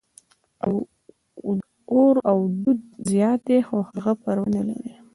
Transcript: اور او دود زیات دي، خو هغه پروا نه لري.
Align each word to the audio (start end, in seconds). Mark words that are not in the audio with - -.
اور 1.93 2.15
او 2.29 2.37
دود 2.63 2.79
زیات 3.09 3.39
دي، 3.47 3.57
خو 3.67 3.77
هغه 3.95 4.13
پروا 4.21 4.47
نه 4.55 4.61
لري. 4.67 4.93